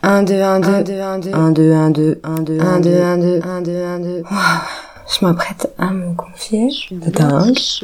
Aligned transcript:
1, 0.00 0.22
2, 0.22 0.40
1, 0.40 0.60
2, 0.60 0.68
1, 0.68 0.82
2, 0.84 1.00
1, 1.00 1.18
2, 1.18 1.32
1, 1.32 1.50
2, 1.50 1.72
1, 1.72 1.90
2, 1.90 2.20
1, 2.22 2.40
2, 2.40 2.60
1, 2.60 2.80
2, 2.80 3.02
1, 3.02 3.18
2, 3.18 3.40
1, 3.42 3.62
2, 3.62 3.82
1, 3.82 3.98
2. 3.98 4.22
Je 5.10 5.24
m'apprête 5.24 5.72
à 5.76 5.90
me 5.90 6.14
confier. 6.14 6.68
Est-ce 6.68 7.80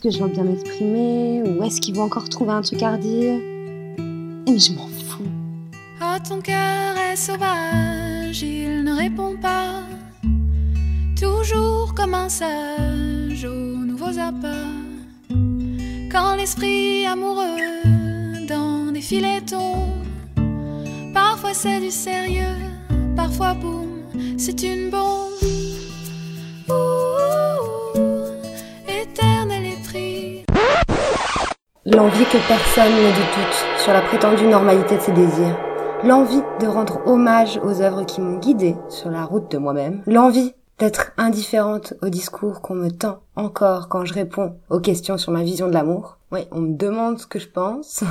que 0.00 0.10
je 0.10 0.22
vais 0.22 0.30
bien 0.30 0.44
m'exprimer 0.44 1.42
ou 1.44 1.64
est-ce 1.64 1.80
qu'il 1.80 1.96
va 1.96 2.02
encore 2.02 2.28
trouver 2.28 2.52
un 2.52 2.62
truc 2.62 2.80
à 2.84 2.92
redire? 2.92 3.40
Mais 3.98 4.56
je 4.56 4.72
m'en 4.72 4.86
fous. 4.86 5.24
Ah, 6.00 6.20
ton 6.20 6.40
cœur 6.40 6.96
est 7.10 7.16
sauvage, 7.16 8.40
il 8.42 8.84
ne 8.84 8.96
répond 8.96 9.34
pas. 9.42 9.82
Toujours 11.20 11.92
comme 11.94 12.14
un 12.14 12.28
sage 12.28 13.44
aux 13.44 13.84
nouveaux 13.84 14.16
appâts. 14.16 14.70
Quand 16.12 16.36
l'esprit 16.36 17.04
amoureux 17.04 17.56
dans 18.48 18.92
des 18.92 19.00
filets 19.00 19.40
tombe, 19.40 19.88
parfois 21.28 21.54
c'est 21.54 21.80
du 21.80 21.90
sérieux, 21.90 22.56
parfois 23.16 23.54
boum, 23.54 23.88
c'est 24.38 24.62
une 24.62 24.90
bombe. 24.90 25.32
Éternel. 28.86 29.64
L'envie 31.84 32.24
que 32.26 32.38
personne 32.46 32.92
ne 32.92 33.12
doute 33.20 33.80
sur 33.82 33.92
la 33.92 34.02
prétendue 34.02 34.46
normalité 34.46 34.96
de 34.96 35.00
ses 35.00 35.12
désirs. 35.12 35.58
L'envie 36.04 36.42
de 36.60 36.66
rendre 36.66 37.00
hommage 37.06 37.58
aux 37.64 37.80
œuvres 37.80 38.04
qui 38.04 38.20
m'ont 38.20 38.38
guidée 38.38 38.76
sur 38.88 39.10
la 39.10 39.24
route 39.24 39.50
de 39.50 39.58
moi-même. 39.58 40.02
L'envie 40.06 40.54
d'être 40.78 41.12
indifférente 41.16 41.94
au 42.02 42.08
discours 42.08 42.60
qu'on 42.60 42.74
me 42.74 42.90
tend 42.90 43.18
encore 43.34 43.88
quand 43.88 44.04
je 44.04 44.14
réponds 44.14 44.56
aux 44.70 44.80
questions 44.80 45.18
sur 45.18 45.32
ma 45.32 45.42
vision 45.42 45.68
de 45.68 45.74
l'amour. 45.74 46.18
Oui, 46.30 46.40
on 46.52 46.60
me 46.60 46.76
demande 46.76 47.18
ce 47.18 47.26
que 47.26 47.38
je 47.38 47.48
pense 47.48 48.04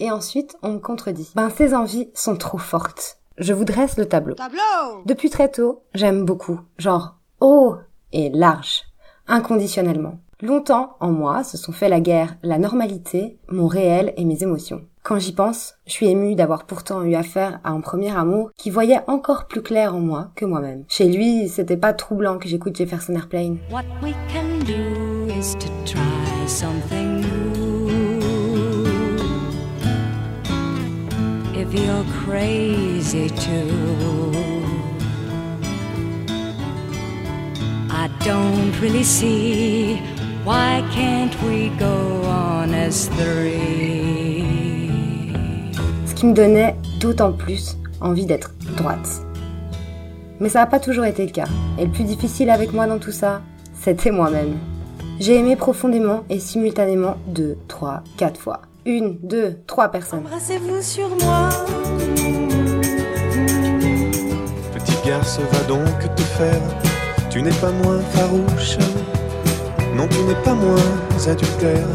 et 0.00 0.10
ensuite 0.10 0.56
on 0.62 0.72
me 0.72 0.78
contredit. 0.78 1.30
Ben 1.34 1.50
ces 1.50 1.74
envies 1.74 2.08
sont 2.14 2.36
trop 2.36 2.58
fortes. 2.58 3.18
Je 3.38 3.52
vous 3.52 3.64
dresse 3.64 3.96
le 3.96 4.06
tableau. 4.06 4.34
Tableau 4.34 5.02
Depuis 5.06 5.30
très 5.30 5.50
tôt, 5.50 5.82
j'aime 5.94 6.24
beaucoup, 6.24 6.60
genre 6.78 7.16
haut 7.40 7.76
et 8.12 8.30
large, 8.30 8.82
inconditionnellement. 9.26 10.18
Longtemps, 10.40 10.96
en 11.00 11.10
moi, 11.10 11.42
se 11.42 11.56
sont 11.56 11.72
fait 11.72 11.88
la 11.88 12.00
guerre, 12.00 12.36
la 12.42 12.58
normalité, 12.58 13.38
mon 13.48 13.66
réel 13.66 14.12
et 14.16 14.24
mes 14.24 14.42
émotions. 14.42 14.82
Quand 15.02 15.18
j'y 15.18 15.32
pense, 15.32 15.74
je 15.86 15.92
suis 15.92 16.06
émue 16.08 16.34
d'avoir 16.34 16.64
pourtant 16.64 17.02
eu 17.02 17.14
affaire 17.14 17.60
à 17.62 17.70
un 17.70 17.80
premier 17.80 18.14
amour 18.16 18.50
qui 18.56 18.70
voyait 18.70 19.00
encore 19.06 19.46
plus 19.46 19.62
clair 19.62 19.94
en 19.94 20.00
moi 20.00 20.30
que 20.34 20.44
moi-même. 20.44 20.84
Chez 20.88 21.08
lui, 21.08 21.48
c'était 21.48 21.76
pas 21.76 21.92
troublant 21.92 22.38
que 22.38 22.48
j'écoute 22.48 22.76
Jefferson 22.76 23.14
Airplane. 23.14 23.58
What 23.70 23.84
we 24.02 24.14
can 24.32 24.64
do 24.64 25.32
is 25.32 25.54
to 25.56 25.68
try 25.84 26.46
something 26.48 27.20
new. 27.20 27.63
I 37.90 38.08
don't 38.24 38.80
really 38.82 39.04
see 39.04 39.98
why 40.44 40.84
can't 40.92 41.34
we 41.42 41.70
go 41.78 42.22
on 42.26 42.74
as 42.74 43.08
three? 43.16 44.44
Ce 46.06 46.14
qui 46.14 46.26
me 46.26 46.34
donnait 46.34 46.76
d'autant 47.00 47.32
plus 47.32 47.78
envie 48.00 48.26
d'être 48.26 48.52
droite. 48.76 49.22
Mais 50.40 50.50
ça 50.50 50.60
n'a 50.60 50.66
pas 50.66 50.80
toujours 50.80 51.06
été 51.06 51.24
le 51.24 51.32
cas. 51.32 51.48
Et 51.78 51.86
le 51.86 51.90
plus 51.90 52.04
difficile 52.04 52.50
avec 52.50 52.72
moi 52.74 52.86
dans 52.86 52.98
tout 52.98 53.12
ça, 53.12 53.40
c'était 53.72 54.10
moi-même. 54.10 54.58
J'ai 55.20 55.36
aimé 55.36 55.56
profondément 55.56 56.24
et 56.28 56.38
simultanément 56.38 57.16
deux, 57.26 57.56
trois, 57.68 58.02
quatre 58.16 58.38
fois. 58.38 58.62
Une, 58.84 59.16
deux, 59.22 59.58
trois 59.66 59.88
personnes. 59.88 60.20
Embrassez-vous 60.20 60.82
sur 60.82 61.08
moi. 61.24 61.48
Petit 64.74 64.96
garce, 65.06 65.38
va 65.38 65.60
donc 65.68 66.14
te 66.16 66.22
faire. 66.22 66.60
Tu 67.30 67.42
n'es 67.42 67.52
pas 67.52 67.70
moins 67.70 68.00
farouche. 68.00 68.76
Non, 69.96 70.06
tu 70.08 70.20
n'es 70.22 70.34
pas 70.42 70.54
moins 70.54 71.28
adultère. 71.28 71.86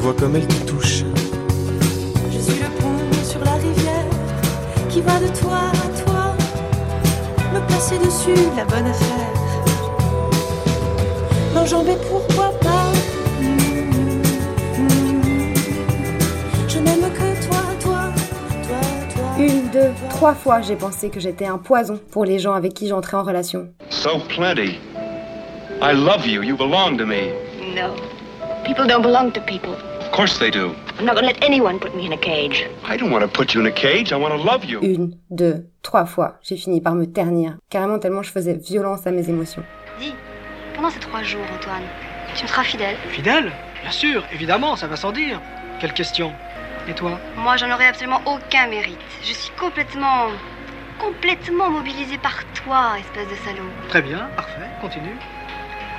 Vois 0.00 0.14
comme 0.14 0.36
elle 0.36 0.46
te 0.46 0.66
touche. 0.66 1.04
Je 2.30 2.38
suis 2.38 2.60
le 2.60 2.68
pont 2.80 3.24
sur 3.24 3.42
la 3.44 3.54
rivière 3.54 4.04
qui 4.90 5.00
va 5.00 5.18
de 5.20 5.28
toi 5.28 5.58
à 5.72 6.04
toi. 6.04 6.34
Me 7.54 7.66
placer 7.66 7.98
dessus, 7.98 8.50
la 8.56 8.64
bonne 8.64 8.86
affaire. 8.86 9.35
Pourquoi 11.64 12.50
pas? 12.60 12.92
Je 16.68 16.78
n'aime 16.78 17.10
que 17.12 17.46
toi, 17.46 17.62
toi, 17.80 18.12
toi, 18.68 18.80
toi. 19.14 19.24
Une, 19.38 19.68
deux, 19.70 19.90
trois 20.10 20.34
fois 20.34 20.60
j'ai 20.60 20.76
pensé 20.76 21.08
que 21.08 21.18
j'étais 21.18 21.46
un 21.46 21.56
poison 21.58 21.98
pour 22.10 22.24
les 22.26 22.38
gens 22.38 22.52
avec 22.52 22.74
qui 22.74 22.88
j'entrais 22.88 23.16
en 23.16 23.22
relation. 23.22 23.68
So 23.88 24.18
plenty. 24.28 24.78
I 25.80 25.92
love 25.94 26.26
you. 26.26 26.42
You 26.42 26.56
belong 26.56 26.98
to 26.98 27.06
me. 27.06 27.32
No. 27.74 27.94
People 28.64 28.86
don't 28.86 29.02
belong 29.02 29.32
to 29.32 29.40
people. 29.40 29.72
Of 30.00 30.12
course 30.12 30.38
they 30.38 30.50
do. 30.50 30.72
I'm 30.98 31.06
not 31.06 31.14
gonna 31.14 31.28
let 31.28 31.42
anyone 31.42 31.78
put 31.78 31.96
me 31.96 32.06
in 32.06 32.12
a 32.12 32.18
cage. 32.18 32.68
I 32.86 32.96
don't 32.98 33.10
want 33.10 33.22
to 33.22 33.28
put 33.28 33.54
you 33.54 33.60
in 33.60 33.66
a 33.66 33.72
cage. 33.72 34.12
I 34.12 34.16
want 34.16 34.34
to 34.34 34.42
love 34.42 34.64
you. 34.64 34.80
Une, 34.82 35.16
deux, 35.30 35.66
trois 35.82 36.04
fois 36.04 36.38
j'ai 36.42 36.56
fini 36.56 36.80
par 36.82 36.94
me 36.94 37.06
ternir, 37.06 37.56
carrément 37.70 37.98
tellement 37.98 38.22
je 38.22 38.30
faisais 38.30 38.54
violence 38.54 39.06
à 39.06 39.10
mes 39.10 39.28
émotions. 39.28 39.62
Dis, 39.98 40.12
pendant 40.76 40.90
ces 40.90 41.00
trois 41.00 41.22
jours, 41.22 41.44
Antoine, 41.54 41.82
tu 42.34 42.42
me 42.44 42.48
seras 42.48 42.62
fidèle 42.62 42.96
Fidèle 43.08 43.50
Bien 43.82 43.90
sûr, 43.90 44.24
évidemment, 44.32 44.76
ça 44.76 44.86
va 44.86 44.96
sans 44.96 45.12
dire. 45.12 45.40
Quelle 45.80 45.92
question 45.92 46.32
Et 46.88 46.92
toi 46.92 47.18
Moi, 47.36 47.56
j'en 47.56 47.70
aurais 47.70 47.88
absolument 47.88 48.20
aucun 48.26 48.66
mérite. 48.68 48.98
Je 49.22 49.32
suis 49.32 49.50
complètement. 49.58 50.28
complètement 50.98 51.70
mobilisée 51.70 52.18
par 52.18 52.44
toi, 52.54 52.98
espèce 52.98 53.28
de 53.28 53.34
salaud. 53.44 53.68
Très 53.88 54.02
bien, 54.02 54.28
parfait, 54.36 54.68
continue. 54.80 55.16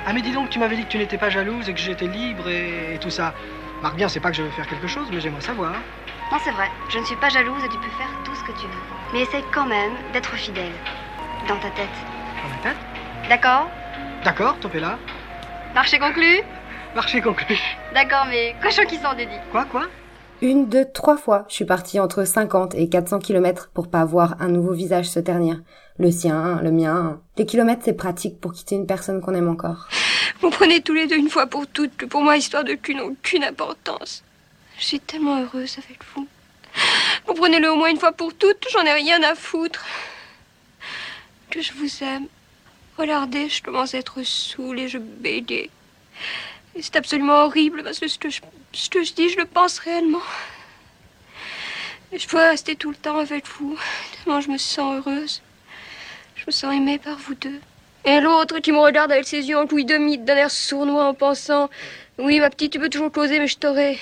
Ah 0.06 0.12
mais 0.12 0.22
dis 0.22 0.32
donc, 0.32 0.48
tu 0.50 0.58
m'avais 0.58 0.76
dit 0.76 0.84
que 0.84 0.88
tu 0.88 0.98
n'étais 0.98 1.18
pas 1.18 1.28
jalouse 1.30 1.68
et 1.68 1.74
que 1.74 1.80
j'étais 1.80 2.06
libre 2.06 2.48
et, 2.48 2.94
et 2.94 2.98
tout 2.98 3.10
ça. 3.10 3.34
Marque 3.82 3.96
bien, 3.96 4.08
c'est 4.08 4.20
pas 4.20 4.30
que 4.30 4.36
je 4.36 4.42
veux 4.42 4.50
faire 4.50 4.66
quelque 4.66 4.86
chose, 4.88 5.08
mais 5.12 5.20
j'aimerais 5.20 5.40
savoir. 5.42 5.72
Non, 6.32 6.38
c'est 6.42 6.50
vrai, 6.50 6.68
je 6.88 6.98
ne 6.98 7.04
suis 7.04 7.16
pas 7.16 7.28
jalouse 7.28 7.62
et 7.64 7.68
tu 7.68 7.78
peux 7.78 7.90
faire 7.96 8.08
tout 8.24 8.34
ce 8.34 8.42
que 8.42 8.52
tu 8.58 8.66
veux. 8.66 8.82
Mais 9.12 9.20
essaye 9.20 9.44
quand 9.52 9.66
même 9.66 9.92
d'être 10.12 10.34
fidèle. 10.34 10.72
Dans 11.46 11.56
ta 11.56 11.70
tête. 11.70 11.88
Dans 12.42 12.48
ma 12.48 12.56
tête? 12.62 12.76
D'accord? 13.28 13.68
D'accord, 14.24 14.56
là. 14.74 14.98
Marché 15.74 15.98
conclu 15.98 16.40
Marché 16.94 17.20
conclu. 17.20 17.56
D'accord, 17.94 18.26
mais 18.28 18.56
cochon 18.62 18.82
qui 18.84 18.96
s'en 18.96 19.14
dédie. 19.14 19.38
Quoi, 19.52 19.64
quoi? 19.66 19.86
Une, 20.40 20.68
deux, 20.68 20.84
trois 20.92 21.16
fois, 21.16 21.44
je 21.48 21.54
suis 21.54 21.64
partie 21.64 22.00
entre 22.00 22.24
50 22.24 22.74
et 22.74 22.88
400 22.88 23.18
kilomètres 23.20 23.70
pour 23.74 23.88
pas 23.88 24.04
voir 24.04 24.36
un 24.40 24.48
nouveau 24.48 24.72
visage 24.72 25.06
se 25.06 25.20
ternir. 25.20 25.60
Le 25.98 26.10
sien, 26.10 26.60
le 26.62 26.70
mien. 26.70 27.20
Les 27.36 27.46
kilomètres, 27.46 27.82
c'est 27.84 27.92
pratique 27.92 28.40
pour 28.40 28.52
quitter 28.52 28.76
une 28.76 28.86
personne 28.86 29.20
qu'on 29.20 29.34
aime 29.34 29.48
encore. 29.48 29.88
Vous 30.40 30.50
prenez 30.50 30.80
tous 30.80 30.94
les 30.94 31.06
deux 31.06 31.16
une 31.16 31.30
fois 31.30 31.46
pour 31.46 31.66
toutes, 31.66 31.96
que 31.96 32.06
pour 32.06 32.22
moi, 32.22 32.36
histoire 32.36 32.64
de 32.64 32.74
cul 32.74 32.94
n'a 32.94 33.04
aucune 33.04 33.44
importance. 33.44 34.22
Je 34.78 34.84
suis 34.84 35.00
tellement 35.00 35.42
heureuse 35.42 35.76
avec 35.78 35.98
vous. 36.14 36.26
Vous 37.26 37.34
prenez-le 37.34 37.70
au 37.70 37.76
moins 37.76 37.90
une 37.90 37.98
fois 37.98 38.12
pour 38.12 38.32
toutes, 38.34 38.66
j'en 38.72 38.84
ai 38.84 38.92
rien 38.92 39.20
à 39.22 39.34
foutre. 39.34 39.84
Que 41.50 41.60
je 41.60 41.72
vous 41.72 42.04
aime. 42.04 42.26
Regardez, 42.98 43.48
je 43.48 43.62
commence 43.62 43.94
à 43.94 43.98
être 43.98 44.22
saoule 44.24 44.80
et 44.80 44.88
je 44.88 44.98
bégaye. 44.98 45.70
Et 46.74 46.82
c'est 46.82 46.96
absolument 46.96 47.44
horrible 47.44 47.84
parce 47.84 48.00
que 48.00 48.08
ce 48.08 48.18
que, 48.18 48.28
je, 48.28 48.40
ce 48.72 48.90
que 48.90 49.04
je 49.04 49.12
dis, 49.14 49.28
je 49.28 49.38
le 49.38 49.44
pense 49.44 49.78
réellement. 49.78 50.22
Et 52.10 52.18
je 52.18 52.26
pourrais 52.26 52.50
rester 52.50 52.74
tout 52.74 52.90
le 52.90 52.96
temps 52.96 53.18
avec 53.18 53.46
vous, 53.46 53.78
tellement 54.24 54.40
je 54.40 54.50
me 54.50 54.58
sens 54.58 54.96
heureuse. 54.98 55.42
Je 56.34 56.44
me 56.46 56.50
sens 56.50 56.74
aimée 56.74 56.98
par 56.98 57.16
vous 57.18 57.34
deux. 57.34 57.60
Et 58.04 58.20
l'autre 58.20 58.58
qui 58.58 58.72
me 58.72 58.78
regarde 58.78 59.12
avec 59.12 59.26
ses 59.26 59.48
yeux 59.48 59.58
en 59.58 59.64
Louis 59.66 59.84
demi 59.84 60.18
d'un 60.18 60.36
air 60.36 60.50
sournois 60.50 61.04
en 61.04 61.14
pensant 61.14 61.68
Oui, 62.18 62.40
ma 62.40 62.50
petite, 62.50 62.72
tu 62.72 62.80
peux 62.80 62.88
toujours 62.88 63.12
causer, 63.12 63.38
mais 63.38 63.46
je 63.46 63.58
t'aurai. 63.58 63.98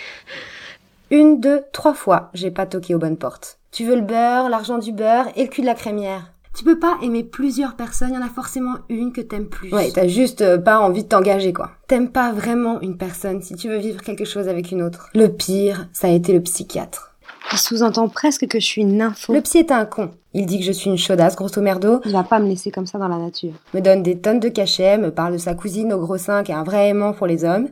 Une, 1.11 1.41
deux, 1.41 1.65
trois 1.73 1.95
fois, 1.95 2.31
j'ai 2.33 2.51
pas 2.51 2.65
toqué 2.65 2.95
aux 2.95 2.99
bonnes 2.99 3.19
portes. 3.19 3.59
Tu 3.73 3.85
veux 3.85 3.97
le 3.97 4.01
beurre, 4.01 4.49
l'argent 4.49 4.79
du 4.79 4.93
beurre 4.93 5.29
et 5.37 5.43
le 5.45 5.49
cul 5.49 5.61
de 5.61 5.67
la 5.67 5.75
crémière. 5.75 6.31
Tu 6.57 6.65
peux 6.65 6.79
pas 6.79 6.97
aimer 7.03 7.23
plusieurs 7.23 7.77
personnes, 7.77 8.15
y 8.15 8.17
en 8.17 8.23
a 8.23 8.31
forcément 8.31 8.77
une 8.89 9.13
que 9.13 9.21
t'aimes 9.21 9.49
plus. 9.49 9.71
Ouais, 9.75 9.91
t'as 9.93 10.07
juste 10.09 10.41
euh, 10.41 10.57
pas 10.57 10.79
envie 10.79 11.05
de 11.05 11.09
t'engager, 11.09 11.53
quoi. 11.53 11.73
T'aimes 11.87 12.09
pas 12.09 12.33
vraiment 12.33 12.81
une 12.81 12.97
personne 12.97 13.43
si 13.43 13.57
tu 13.57 13.69
veux 13.69 13.77
vivre 13.77 14.01
quelque 14.01 14.25
chose 14.25 14.49
avec 14.49 14.73
une 14.73 14.81
autre. 14.81 15.11
Le 15.15 15.29
pire, 15.29 15.87
ça 15.93 16.07
a 16.07 16.11
été 16.13 16.33
le 16.33 16.41
psychiatre. 16.41 17.15
Il 17.53 17.59
sous-entend 17.59 18.09
presque 18.09 18.49
que 18.49 18.59
je 18.59 18.65
suis 18.65 18.81
une 18.81 18.97
nympho. 18.97 19.35
Le 19.35 19.43
psy 19.43 19.59
est 19.59 19.71
un 19.71 19.85
con. 19.85 20.13
Il 20.33 20.47
dit 20.47 20.59
que 20.59 20.65
je 20.65 20.73
suis 20.73 20.89
une 20.89 20.97
chaudasse, 20.97 21.37
grosso 21.37 21.61
merdo, 21.61 22.01
Il 22.07 22.13
va 22.13 22.23
pas 22.23 22.39
me 22.39 22.49
laisser 22.49 22.71
comme 22.71 22.87
ça 22.87 22.97
dans 22.97 23.09
la 23.09 23.19
nature. 23.19 23.53
me 23.75 23.81
donne 23.81 24.03
des 24.03 24.19
tonnes 24.19 24.41
de 24.41 24.49
cachets, 24.49 24.97
me 24.97 25.11
parle 25.11 25.35
de 25.35 25.39
sa 25.39 25.55
cousine 25.55 25.93
au 25.93 25.99
gros 25.99 26.17
sein 26.17 26.43
qui 26.43 26.53
a 26.53 26.59
un 26.59 26.65
vrai 26.65 26.89
aimant 26.89 27.13
pour 27.13 27.27
les 27.27 27.45
hommes. 27.45 27.69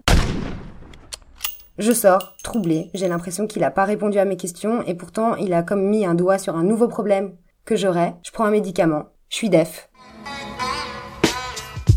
Je 1.79 1.93
sors, 1.93 2.35
troublée, 2.45 2.91
j'ai 2.93 3.09
l'impression 3.09 3.47
qu'il 3.47 3.65
a 3.65 3.71
pas 3.71 3.85
répondu 3.85 4.19
à 4.19 4.27
mes 4.27 4.37
questions 4.37 4.83
et 4.83 4.95
pourtant 4.95 5.37
il 5.37 5.55
a 5.55 5.63
comme 5.63 5.89
mis 5.89 6.05
un 6.05 6.15
doigt 6.15 6.37
sur 6.37 6.55
un 6.55 6.63
nouveau 6.63 6.87
problème 6.87 7.33
que 7.65 7.77
j'aurais. 7.77 8.15
Je 8.23 8.31
prends 8.31 8.45
un 8.45 8.51
médicament, 8.51 9.05
je 9.29 9.37
suis 9.37 9.51
def. 9.51 9.89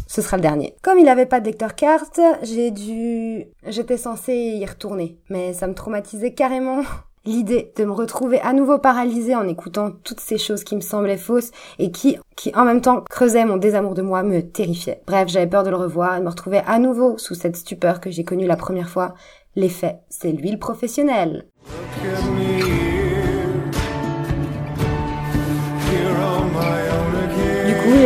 Ce 0.07 0.23
sera 0.23 0.37
le 0.37 0.41
dernier. 0.41 0.75
Comme 0.81 0.97
il 0.97 1.07
avait 1.09 1.27
pas 1.27 1.39
de 1.39 1.45
lecteur 1.45 1.75
carte, 1.75 2.19
j'ai 2.41 2.71
dû... 2.71 3.45
J'étais 3.67 3.97
censée 3.97 4.33
y 4.33 4.65
retourner, 4.65 5.19
mais 5.29 5.53
ça 5.53 5.67
me 5.67 5.75
traumatisait 5.75 6.33
carrément. 6.33 6.81
L'idée 7.25 7.73
de 7.75 7.83
me 7.83 7.91
retrouver 7.91 8.39
à 8.39 8.53
nouveau 8.53 8.79
paralysée 8.79 9.35
en 9.35 9.47
écoutant 9.47 9.91
toutes 9.91 10.21
ces 10.21 10.37
choses 10.37 10.63
qui 10.63 10.75
me 10.75 10.81
semblaient 10.81 11.17
fausses 11.17 11.51
et 11.77 11.91
qui, 11.91 12.17
qui 12.35 12.55
en 12.55 12.63
même 12.63 12.81
temps 12.81 13.03
creusaient 13.09 13.45
mon 13.45 13.57
désamour 13.57 13.93
de 13.93 14.01
moi 14.01 14.23
me 14.23 14.41
terrifiait. 14.41 15.03
Bref, 15.05 15.27
j'avais 15.27 15.45
peur 15.45 15.63
de 15.63 15.69
le 15.69 15.75
revoir 15.75 16.15
et 16.15 16.19
de 16.19 16.23
me 16.23 16.29
retrouver 16.29 16.61
à 16.65 16.79
nouveau 16.79 17.17
sous 17.17 17.35
cette 17.35 17.57
stupeur 17.57 17.99
que 17.99 18.09
j'ai 18.09 18.23
connue 18.23 18.47
la 18.47 18.55
première 18.55 18.89
fois. 18.89 19.13
L'effet, 19.55 19.99
c'est 20.09 20.31
l'huile 20.31 20.57
professionnelle. 20.57 21.45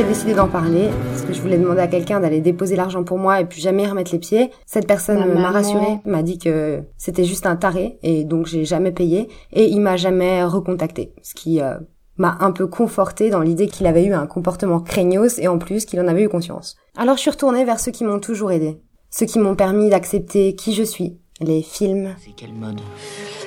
J'ai 0.02 0.08
décidé 0.08 0.34
d'en 0.34 0.48
parler 0.48 0.90
parce 1.10 1.22
que 1.22 1.32
je 1.32 1.40
voulais 1.42 1.60
demander 1.60 1.82
à 1.82 1.88
quelqu'un 1.88 2.20
d'aller 2.20 2.42
déposer 2.42 2.76
l'argent 2.76 3.04
pour 3.04 3.20
moi 3.20 3.40
et 3.40 3.46
puis 3.46 3.62
jamais 3.62 3.84
y 3.84 3.88
remettre 3.88 4.12
les 4.12 4.18
pieds. 4.18 4.50
Cette 4.66 4.88
personne 4.88 5.32
Ma 5.36 5.52
rassurée, 5.52 6.00
m'a 6.06 6.24
dit 6.24 6.40
que 6.40 6.82
c'était 6.98 7.24
juste 7.24 7.46
un 7.46 7.56
taré 7.56 8.00
et 8.02 8.24
donc 8.24 8.48
j'ai 8.48 8.66
jamais 8.66 8.92
payé 8.92 9.28
et 9.54 9.68
il 9.68 9.80
m'a 9.80 9.98
jamais 9.98 10.44
recontacté, 10.44 11.14
ce 11.22 11.36
qui 11.36 11.62
euh, 11.62 11.76
m'a 12.18 12.36
un 12.40 12.52
peu 12.52 12.66
conforté 12.66 13.30
dans 13.30 13.42
l'idée 13.42 13.68
qu'il 13.68 13.86
avait 13.86 14.04
eu 14.04 14.14
un 14.14 14.26
comportement 14.26 14.80
craignos 14.80 15.38
et 15.38 15.48
en 15.48 15.60
plus 15.60 15.86
qu'il 15.86 16.00
en 16.00 16.08
avait 16.08 16.24
eu 16.24 16.30
conscience. 16.30 16.78
Alors 16.98 17.18
je 17.18 17.22
suis 17.22 17.32
retournée 17.32 17.64
vers 17.64 17.80
ceux 17.80 17.92
qui 17.92 18.04
m'ont 18.04 18.20
toujours 18.20 18.52
aidé, 18.52 18.82
ceux 19.12 19.28
qui 19.28 19.38
m'ont 19.38 19.56
permis 19.56 19.92
d'accepter 19.92 20.56
qui 20.56 20.74
je 20.74 20.84
suis, 20.84 21.20
les 21.42 21.62
films, 21.62 22.16
C'est 22.26 22.34
quel 22.36 22.54
mode? 22.54 22.82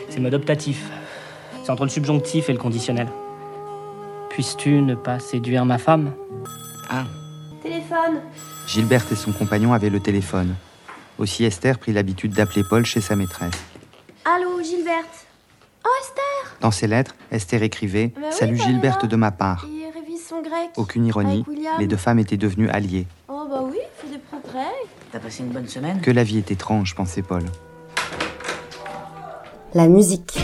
C'est 0.09 0.21
mode 0.21 0.35
optatif. 0.35 0.89
C'est 1.65 1.71
entre 1.71 1.83
le 1.83 1.91
subjonctif 1.91 2.49
et 2.49 2.53
le 2.53 2.61
conditionnel. 2.61 3.09
Puisses-tu 4.29 4.83
ne 4.83 4.95
pas 4.95 5.19
séduire 5.19 5.65
ma 5.65 5.79
femme? 5.79 6.13
Ah, 6.89 7.05
Téléphone 7.63 8.21
Gilberte 8.67 9.13
et 9.13 9.17
son 9.17 9.33
compagnon 9.33 9.73
avaient 9.73 9.91
le 9.91 10.01
téléphone. 10.01 10.55
Aussi 11.19 11.45
Esther 11.45 11.79
prit 11.79 11.93
l'habitude 11.93 12.33
d'appeler 12.33 12.63
Paul 12.69 12.85
chez 12.85 13.01
sa 13.01 13.17
maîtresse. 13.17 13.55
Allô, 14.25 14.63
Gilberte 14.63 15.27
Oh, 15.85 15.89
Esther 16.01 16.57
Dans 16.61 16.71
ses 16.71 16.87
lettres, 16.87 17.15
Esther 17.31 17.63
écrivait 17.63 18.13
Bah 18.15 18.23
oui, 18.29 18.33
Salut 18.37 18.57
Gilberte 18.59 19.07
de 19.07 19.17
ma 19.17 19.31
part. 19.31 19.67
Il 19.69 19.87
révise 19.95 20.27
son 20.27 20.41
grec. 20.43 20.71
Aucune 20.77 21.07
ironie, 21.07 21.45
les 21.79 21.87
deux 21.87 21.97
femmes 21.97 22.19
étaient 22.19 22.37
devenues 22.37 22.69
alliées. 22.71 23.07
Oh, 23.29 23.47
bah 23.49 23.61
oui, 23.63 23.79
il 23.79 24.03
fait 24.09 24.15
des 24.17 24.21
progrès. 24.23 24.73
T'as 25.13 25.19
passé 25.21 25.43
une 25.43 25.51
bonne 25.51 25.69
semaine? 25.69 26.01
Que 26.01 26.11
la 26.11 26.25
vie 26.25 26.39
est 26.39 26.51
étrange, 26.51 26.95
pensait 26.95 27.23
Paul. 27.23 27.45
la 29.75 29.87
musique. 29.89 30.39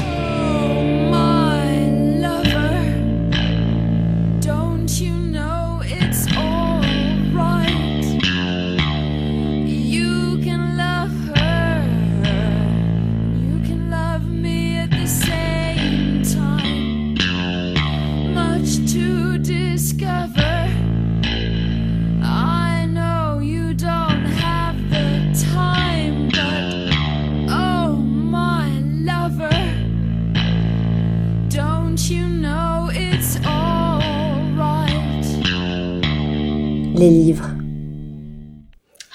Les 37.01 37.09
livres. 37.09 37.57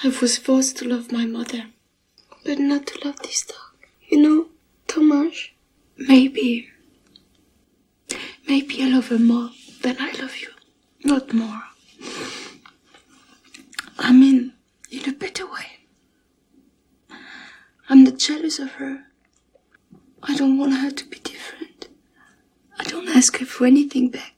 I 0.03 0.07
was 0.19 0.39
forced 0.39 0.75
to 0.77 0.87
love 0.87 1.11
my 1.11 1.27
mother, 1.27 1.65
but 2.43 2.57
not 2.57 2.87
to 2.87 3.07
love 3.07 3.19
this 3.19 3.45
dog. 3.45 3.75
You 4.09 4.17
know, 4.23 4.45
Thomas, 4.87 5.49
maybe, 5.95 6.67
maybe 8.47 8.81
I 8.81 8.87
love 8.87 9.09
her 9.09 9.19
more 9.19 9.51
than 9.83 9.97
I 9.99 10.11
love 10.19 10.35
you. 10.37 10.49
Not 11.03 11.31
more. 11.31 11.61
I 13.99 14.11
mean, 14.11 14.53
in 14.89 15.07
a 15.07 15.13
better 15.13 15.45
way. 15.45 15.69
I'm 17.87 18.03
not 18.03 18.17
jealous 18.17 18.57
of 18.57 18.71
her. 18.81 19.03
I 20.23 20.35
don't 20.35 20.57
want 20.57 20.77
her 20.77 20.89
to 20.89 21.05
be 21.05 21.19
different. 21.19 21.89
I 22.79 22.83
don't 22.85 23.09
ask 23.09 23.37
her 23.37 23.45
for 23.45 23.67
anything 23.67 24.09
back. 24.09 24.34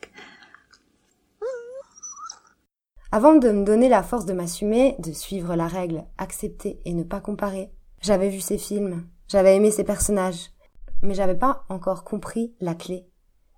Avant 3.18 3.34
de 3.34 3.50
me 3.50 3.64
donner 3.64 3.90
la 3.90 4.04
force 4.04 4.28
de 4.28 4.34
m'assumer, 4.34 4.96
de 5.00 5.12
suivre 5.12 5.56
la 5.56 5.66
règle, 5.66 6.04
accepter 6.20 6.80
et 6.86 6.94
ne 6.94 7.02
pas 7.02 7.20
comparer, 7.20 7.72
j'avais 8.00 8.30
vu 8.30 8.40
ces 8.42 8.60
films, 8.60 9.08
j'avais 9.28 9.56
aimé 9.56 9.72
ces 9.72 9.84
personnages, 9.84 10.52
mais 11.02 11.16
j'avais 11.16 11.34
pas 11.34 11.66
encore 11.68 12.04
compris 12.04 12.54
la 12.62 12.76
clé. 12.76 13.08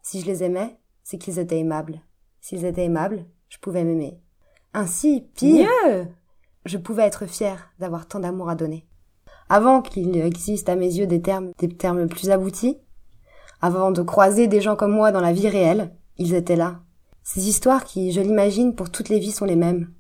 Si 0.02 0.22
je 0.22 0.28
les 0.28 0.46
aimais, 0.46 0.80
c'est 1.04 1.18
qu'ils 1.18 1.40
étaient 1.40 1.60
aimables. 1.60 2.00
S'ils 2.40 2.64
étaient 2.64 2.86
aimables, 2.86 3.26
je 3.50 3.58
pouvais 3.58 3.84
m'aimer. 3.84 4.22
Ainsi, 4.74 5.28
pire, 5.36 5.68
je 6.64 6.78
pouvais 6.78 7.04
être 7.04 7.26
fière 7.26 7.74
d'avoir 7.80 8.08
tant 8.08 8.22
d'amour 8.22 8.50
à 8.50 8.56
donner. 8.56 8.88
Avant 9.50 9.82
qu'il 9.82 10.16
existe 10.16 10.70
à 10.70 10.78
mes 10.78 10.88
yeux 10.88 11.06
des 11.06 11.22
termes, 11.22 11.52
des 11.58 11.68
termes 11.68 12.08
plus 12.08 12.30
aboutis, 12.30 12.78
avant 13.62 13.92
de 13.92 14.04
croiser 14.04 14.48
des 14.48 14.62
gens 14.62 14.78
comme 14.78 14.94
moi 14.94 15.12
dans 15.12 15.20
la 15.20 15.34
vie 15.34 15.50
réelle, 15.50 15.94
ils 16.18 16.34
étaient 16.34 16.56
là, 16.56 16.80
ces 17.32 17.48
histoires 17.48 17.84
qui, 17.84 18.12
je 18.12 18.22
l'imagine, 18.22 18.74
pour 18.74 18.90
toutes 18.90 19.10
les 19.10 19.20
vies 19.20 19.32
sont 19.32 19.46
les 19.46 19.56
mêmes. 19.56 19.92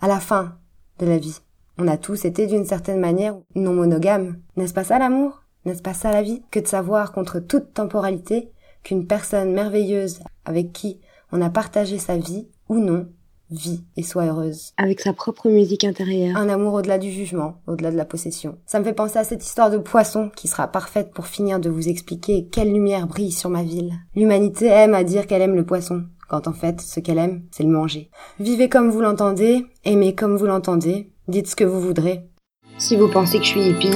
À 0.00 0.06
la 0.06 0.20
fin 0.20 0.56
de 1.00 1.06
la 1.06 1.18
vie, 1.18 1.40
on 1.78 1.88
a 1.88 1.96
tous 1.96 2.24
été 2.24 2.46
d'une 2.46 2.64
certaine 2.64 3.00
manière 3.00 3.36
non 3.56 3.72
monogames. 3.72 4.38
N'est-ce 4.56 4.72
pas 4.72 4.84
ça 4.84 5.00
l'amour? 5.00 5.42
N'est-ce 5.64 5.82
pas 5.82 5.94
ça 5.94 6.12
la 6.12 6.22
vie? 6.22 6.44
Que 6.52 6.60
de 6.60 6.68
savoir 6.68 7.10
contre 7.10 7.40
toute 7.40 7.74
temporalité 7.74 8.52
qu'une 8.84 9.08
personne 9.08 9.52
merveilleuse 9.52 10.20
avec 10.44 10.72
qui 10.72 11.00
on 11.32 11.42
a 11.42 11.50
partagé 11.50 11.98
sa 11.98 12.16
vie 12.16 12.46
ou 12.68 12.78
non 12.78 13.08
vit 13.50 13.82
et 13.96 14.04
soit 14.04 14.26
heureuse. 14.26 14.74
Avec 14.76 15.00
sa 15.00 15.12
propre 15.12 15.48
musique 15.48 15.82
intérieure. 15.82 16.36
Un 16.36 16.48
amour 16.48 16.74
au-delà 16.74 16.98
du 16.98 17.10
jugement, 17.10 17.56
au-delà 17.66 17.90
de 17.90 17.96
la 17.96 18.04
possession. 18.04 18.58
Ça 18.64 18.78
me 18.78 18.84
fait 18.84 18.92
penser 18.92 19.18
à 19.18 19.24
cette 19.24 19.44
histoire 19.44 19.72
de 19.72 19.78
poisson 19.78 20.30
qui 20.36 20.46
sera 20.46 20.68
parfaite 20.68 21.10
pour 21.10 21.26
finir 21.26 21.58
de 21.58 21.68
vous 21.68 21.88
expliquer 21.88 22.46
quelle 22.52 22.72
lumière 22.72 23.08
brille 23.08 23.32
sur 23.32 23.50
ma 23.50 23.64
ville. 23.64 23.94
L'humanité 24.14 24.66
aime 24.66 24.94
à 24.94 25.02
dire 25.02 25.26
qu'elle 25.26 25.42
aime 25.42 25.56
le 25.56 25.66
poisson, 25.66 26.04
quand 26.28 26.46
en 26.46 26.52
fait, 26.52 26.80
ce 26.80 27.00
qu'elle 27.00 27.18
aime, 27.18 27.42
c'est 27.50 27.62
le 27.64 27.70
manger. 27.70 28.10
Vivez 28.38 28.68
comme 28.68 28.90
vous 28.90 29.00
l'entendez, 29.00 29.66
aimez 29.84 30.14
comme 30.14 30.36
vous 30.36 30.46
l'entendez, 30.46 31.10
dites 31.26 31.48
ce 31.48 31.56
que 31.56 31.64
vous 31.64 31.80
voudrez. 31.80 32.28
Si 32.76 32.96
vous 32.96 33.08
pensez 33.08 33.38
que 33.38 33.44
je 33.44 33.48
suis 33.48 33.68
hippie, 33.70 33.88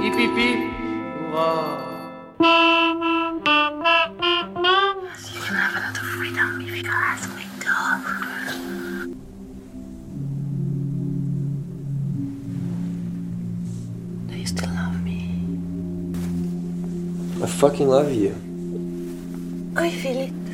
Hip 0.00 0.14
hip 0.14 0.36
hip 0.36 0.58
Hurrah 1.32 1.84
You 5.34 5.54
have 5.54 5.76
a 5.76 5.80
lot 5.80 5.98
of 5.98 6.04
freedom 6.16 6.60
if 6.62 6.76
you 6.76 6.90
ask 6.90 7.28
me 7.36 7.44
to. 7.60 7.74
Do 14.28 14.34
you 14.36 14.46
still 14.46 14.70
love 14.70 15.02
me? 15.04 15.20
I 17.42 17.46
fucking 17.46 17.88
love 17.88 18.12
you. 18.12 18.47
I 19.78 19.90
feel 19.90 20.22
it. 20.22 20.47